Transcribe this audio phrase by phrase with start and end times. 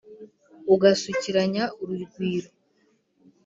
[0.73, 2.49] ugasukiranya urugwiro